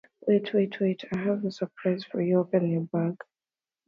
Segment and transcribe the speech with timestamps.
[0.25, 1.03] Wait, wait, wait!
[1.13, 3.17] I have a surprise for you, open your bag.